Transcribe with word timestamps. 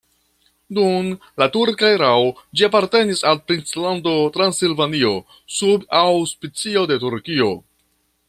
Dum 0.75 1.09
la 1.41 1.47
turka 1.57 1.89
erao 1.97 2.23
ĝi 2.61 2.65
apartenis 2.69 3.21
al 3.33 3.37
Princlando 3.51 4.15
Transilvanio 4.39 5.13
sub 5.59 5.87
aŭspicio 6.03 6.85
de 6.93 6.99
Turkio. 7.07 7.51